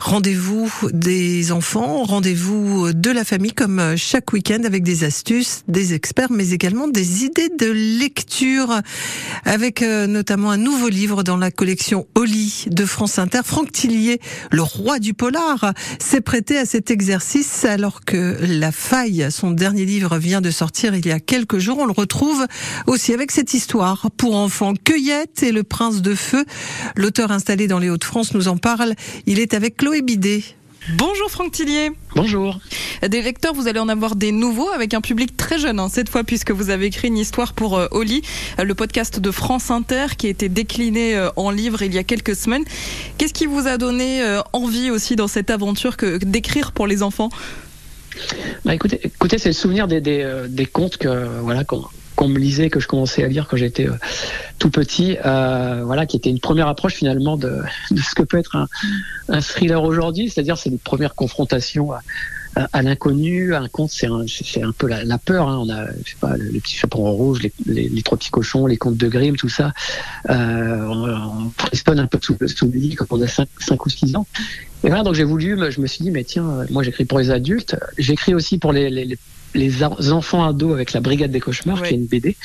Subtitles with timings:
[0.00, 6.30] Rendez-vous des enfants, rendez-vous de la famille comme chaque week-end avec des astuces, des experts,
[6.30, 8.80] mais également des idées de lecture
[9.44, 13.40] avec euh, notamment un nouveau livre dans la collection Oli de France Inter.
[13.44, 14.20] Franck Tillier,
[14.52, 19.84] le roi du polar, s'est prêté à cet exercice alors que La Faille, son dernier
[19.84, 21.78] livre, vient de sortir il y a quelques jours.
[21.78, 22.46] On le retrouve
[22.86, 24.74] aussi avec cette histoire pour enfants.
[24.84, 26.44] Cueillette et le prince de feu.
[26.96, 28.94] L'auteur installé dans les Hauts-de-France nous en parle.
[29.26, 30.42] Il est avec Chloé Bidet.
[30.98, 31.92] Bonjour Franck Tillier.
[32.14, 32.60] Bonjour.
[33.00, 36.10] Des lecteurs, vous allez en avoir des nouveaux avec un public très jeune hein, cette
[36.10, 38.20] fois puisque vous avez écrit une histoire pour euh, Oli,
[38.58, 41.96] euh, le podcast de France Inter qui a été décliné euh, en livre il y
[41.96, 42.64] a quelques semaines.
[43.16, 47.30] Qu'est-ce qui vous a donné envie aussi dans cette aventure que d'écrire pour les enfants?
[48.66, 51.86] Bah, écoutez, écoutez c'est le souvenir des, des, des contes que voilà qu'on
[52.18, 53.94] qu'on me lisait, que je commençais à lire quand j'étais euh,
[54.58, 58.56] tout petit, euh, voilà, qui était une première approche finalement de, ce que peut être
[59.28, 62.00] un, thriller aujourd'hui, c'est-à-dire c'est une première confrontation à,
[62.72, 63.54] à, l'inconnu.
[63.54, 65.48] Un conte, c'est un, peu la, peur.
[65.48, 65.58] Hein.
[65.64, 67.52] On a, je sais pas, le, le petit chaperon rouge, les,
[67.88, 69.72] les, trois petits cochons, les contes de Grimm, tout ça.
[70.28, 73.90] Euh, on, on un peu sous, sous le lit quand on a 5, 5 ou
[73.90, 74.26] 6 ans.
[74.82, 77.30] Et voilà, donc j'ai voulu, je me suis dit, mais tiens, moi j'écris pour les
[77.30, 79.16] adultes, j'écris aussi pour les,
[79.54, 79.82] les
[80.12, 81.88] enfants ados avec la Brigade des cauchemars, ouais.
[81.88, 82.36] qui est une BD.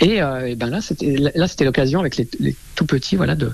[0.00, 3.36] Et, euh, et ben là, c'était là, c'était l'occasion avec les, les, tout petits, voilà,
[3.36, 3.52] de,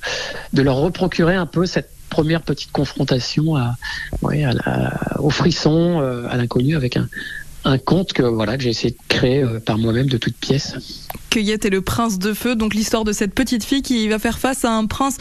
[0.54, 3.76] de leur reprocurer un peu cette première petite confrontation à,
[4.22, 7.06] ouais, à la, au frisson, euh, à l'inconnu, avec un,
[7.64, 10.74] un conte que voilà que j'ai essayé de créer euh, par moi-même de toutes pièces.
[11.30, 14.38] Cueillette et le prince de feu, donc l'histoire de cette petite fille qui va faire
[14.38, 15.16] face à un prince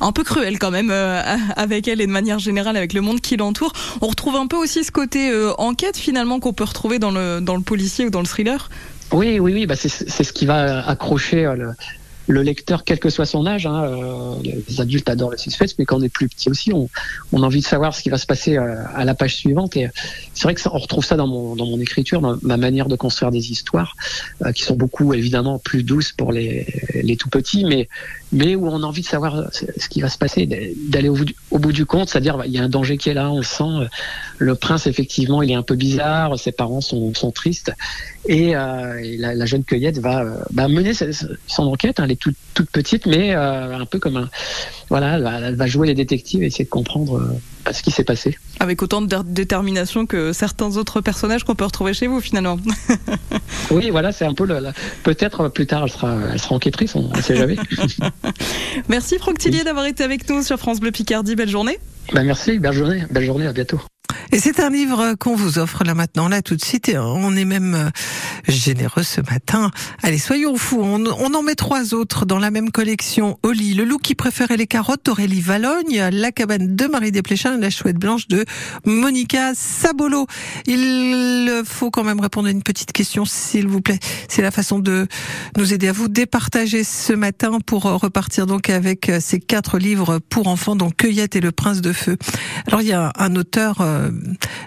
[0.00, 1.20] un peu cruel quand même euh,
[1.56, 3.72] avec elle et de manière générale avec le monde qui l'entoure.
[4.00, 7.40] On retrouve un peu aussi ce côté euh, enquête finalement qu'on peut retrouver dans le
[7.40, 8.70] dans le policier ou dans le thriller.
[9.12, 11.72] Oui, oui, oui, bah c'est ce qui va accrocher le,
[12.30, 15.84] le lecteur, quel que soit son âge, hein, euh, les adultes adorent le suspense, mais
[15.84, 16.88] quand on est plus petit aussi, on,
[17.32, 19.76] on a envie de savoir ce qui va se passer euh, à la page suivante.
[19.76, 19.88] Et
[20.32, 22.86] c'est vrai que ça, on retrouve ça dans mon, dans mon écriture, dans ma manière
[22.86, 23.96] de construire des histoires,
[24.44, 27.88] euh, qui sont beaucoup évidemment plus douces pour les, les tout petits, mais,
[28.32, 30.46] mais où on a envie de savoir ce qui va se passer,
[30.88, 31.18] d'aller au,
[31.50, 33.42] au, bout du compte, c'est-à-dire il y a un danger qui est là, on le
[33.42, 33.88] sent.
[34.40, 37.72] Le prince, effectivement, il est un peu bizarre, ses parents sont, sont tristes,
[38.26, 40.92] et, euh, et la, la, jeune cueillette va bah, mener
[41.46, 42.00] son enquête.
[42.00, 44.30] Hein, elle est toute, toute petite, mais euh, un peu comme un.
[44.88, 47.90] Voilà, elle va, elle va, jouer les détectives et essayer de comprendre euh, ce qui
[47.90, 48.38] s'est passé.
[48.60, 52.56] Avec autant de détermination que certains autres personnages qu'on peut retrouver chez vous, finalement.
[53.70, 54.46] oui, voilà, c'est un peu.
[54.46, 54.70] Le, le...
[55.02, 57.56] Peut-être plus tard, elle sera, elle sera enquêtrice, on ne sait jamais.
[58.88, 59.64] merci Franck Tillier oui.
[59.64, 61.36] d'avoir été avec nous sur France Bleu Picardie.
[61.36, 61.78] Belle journée.
[62.14, 63.80] Ben merci, belle journée, belle journée, à bientôt.
[64.32, 66.88] Et c'est un livre qu'on vous offre là maintenant, là tout de suite.
[66.88, 67.90] Et on est même
[68.50, 69.70] généreux ce matin.
[70.02, 70.80] Allez, soyons fous.
[70.82, 73.38] On, on en met trois autres dans la même collection.
[73.42, 77.60] Oli, le loup qui préférait les carottes, Aurélie Valogne, La cabane de Marie Desplechin et
[77.60, 78.44] La chouette blanche de
[78.84, 80.26] Monica Sabolo.
[80.66, 83.98] Il faut quand même répondre à une petite question, s'il vous plaît.
[84.28, 85.06] C'est la façon de
[85.56, 90.48] nous aider à vous départager ce matin pour repartir donc avec ces quatre livres pour
[90.48, 92.16] enfants, donc Cueillette et le prince de feu.
[92.66, 94.10] Alors il y a un auteur euh,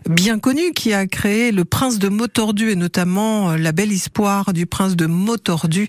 [0.09, 4.65] bien connu qui a créé le prince de Motordu et notamment la belle histoire du
[4.65, 5.87] prince de Motordu.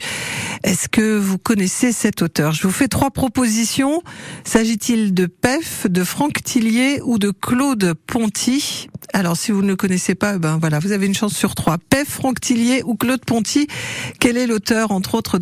[0.62, 2.52] Est-ce que vous connaissez cet auteur?
[2.52, 4.02] Je vous fais trois propositions.
[4.44, 8.88] S'agit-il de Pef, de Franck Tillier ou de Claude Ponty?
[9.12, 11.76] Alors si vous ne le connaissez pas, ben voilà, vous avez une chance sur trois.
[11.90, 13.68] Pef, Franck Tillier ou Claude Ponty?
[14.18, 15.32] Quel est l'auteur entre autres